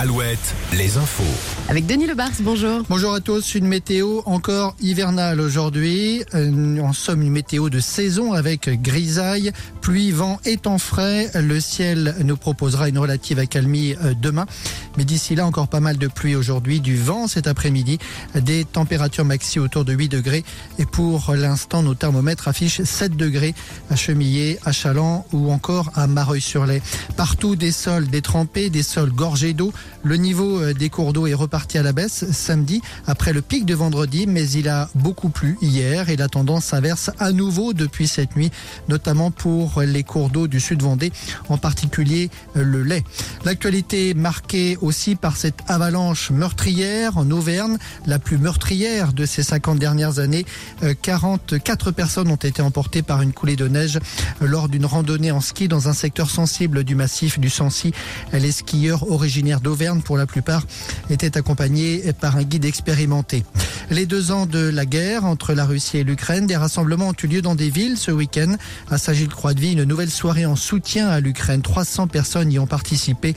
[0.00, 1.22] Alouette, les infos.
[1.68, 2.84] Avec Denis Lebars, bonjour.
[2.88, 6.24] Bonjour à tous, une météo encore hivernale aujourd'hui.
[6.34, 9.52] Euh, En somme, une météo de saison avec grisaille,
[9.82, 11.30] pluie, vent et temps frais.
[11.34, 14.46] Le ciel nous proposera une relative accalmie euh, demain.
[14.96, 17.98] Mais d'ici là, encore pas mal de pluie aujourd'hui, du vent cet après-midi,
[18.34, 20.44] des températures maxi autour de 8 degrés.
[20.78, 23.54] Et pour l'instant, nos thermomètres affichent 7 degrés
[23.90, 26.80] à Chemillé, à Chaland ou encore à Mareuil-sur-Lay.
[27.18, 29.74] Partout des sols détrempés, des sols gorgés d'eau.
[30.02, 33.66] Le niveau euh, des cours d'eau est reparti à la baisse samedi après le pic
[33.66, 38.08] de vendredi, mais il a beaucoup plu hier et la tendance s'inverse à nouveau depuis
[38.08, 38.50] cette nuit,
[38.88, 41.12] notamment pour les cours d'eau du sud Vendée,
[41.48, 43.04] en particulier euh, le lait.
[43.44, 49.78] L'actualité marquée aussi par cette avalanche meurtrière en Auvergne, la plus meurtrière de ces 50
[49.78, 50.46] dernières années.
[50.82, 53.98] Euh, 44 personnes ont été emportées par une coulée de neige
[54.40, 57.92] lors d'une randonnée en ski dans un secteur sensible du massif du Sancy.
[58.32, 60.66] Les skieurs originaires d'Auvergne, pour la plupart,
[61.08, 63.44] étaient accompagnés par un guide expérimenté.
[63.90, 67.26] Les deux ans de la guerre entre la Russie et l'Ukraine, des rassemblements ont eu
[67.26, 68.54] lieu dans des villes ce week-end.
[68.90, 71.62] À Saint-Gilles-Croix-de-Vie, une nouvelle soirée en soutien à l'Ukraine.
[71.62, 73.34] 300 personnes y ont participé.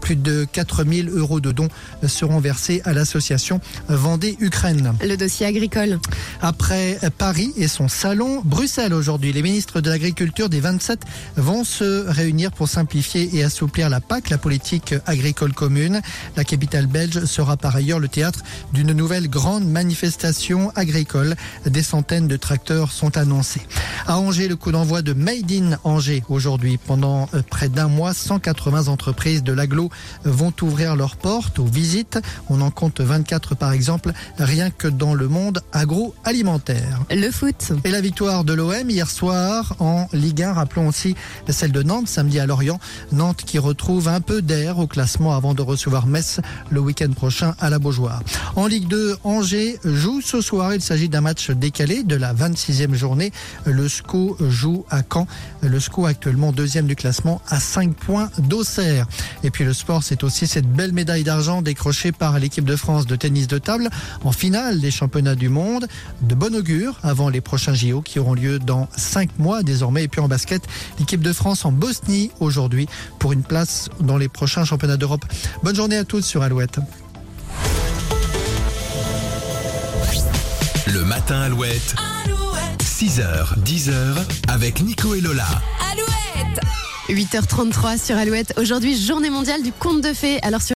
[0.00, 1.68] Plus de 4000 euros de dons
[2.06, 4.92] seront versés à l'association Vendée Ukraine.
[5.02, 5.98] Le dossier agricole.
[6.42, 11.00] Après Paris et son salon, Bruxelles aujourd'hui, les ministres de l'Agriculture des 27
[11.36, 15.83] vont se réunir pour simplifier et assouplir la PAC, la politique agricole commune.
[16.36, 18.40] La capitale belge sera par ailleurs le théâtre
[18.72, 21.36] d'une nouvelle grande manifestation agricole.
[21.66, 23.62] Des centaines de tracteurs sont annoncés.
[24.06, 26.78] À Angers, le coup d'envoi de Made in Angers aujourd'hui.
[26.78, 29.90] Pendant euh, près d'un mois, 180 entreprises de l'aglo
[30.24, 32.18] vont ouvrir leurs portes aux visites.
[32.48, 37.00] On en compte 24 par exemple, rien que dans le monde agroalimentaire.
[37.10, 37.72] Le foot.
[37.84, 41.14] Et la victoire de l'OM hier soir en Ligue 1, rappelons aussi
[41.48, 42.78] celle de Nantes samedi à Lorient.
[43.12, 47.54] Nantes qui retrouve un peu d'air au classement avant de recevoir Metz le week-end prochain
[47.58, 48.22] à la Beaujoire.
[48.54, 50.72] En Ligue 2, Angers joue ce soir.
[50.72, 53.32] Il s'agit d'un match décalé de la 26e journée.
[53.64, 55.26] Le SCO joue à Caen.
[55.62, 59.06] Le SCO actuellement deuxième du classement à 5 points d'Auxerre.
[59.42, 63.06] Et puis le sport, c'est aussi cette belle médaille d'argent décrochée par l'équipe de France
[63.06, 63.90] de tennis de table
[64.22, 65.88] en finale des championnats du monde.
[66.22, 70.04] De bon augure avant les prochains JO qui auront lieu dans 5 mois désormais.
[70.04, 70.62] Et puis en basket,
[71.00, 72.86] l'équipe de France en Bosnie aujourd'hui
[73.18, 75.24] pour une place dans les prochains championnats d'Europe.
[75.64, 76.78] Bonne journée à tous sur Alouette.
[80.86, 81.94] Le matin Alouette.
[82.82, 83.90] 6h, 10h
[84.48, 85.46] avec Nico et Lola.
[87.08, 88.54] 8h33 sur Alouette.
[88.58, 90.38] Aujourd'hui, journée mondiale du conte de fées.
[90.42, 90.72] Alors sur